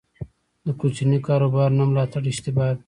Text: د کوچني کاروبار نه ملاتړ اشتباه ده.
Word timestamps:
د 0.65 0.67
کوچني 0.79 1.19
کاروبار 1.27 1.69
نه 1.79 1.83
ملاتړ 1.89 2.23
اشتباه 2.31 2.71
ده. 2.75 2.79